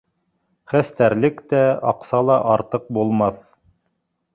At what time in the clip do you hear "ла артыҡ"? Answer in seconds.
2.31-2.93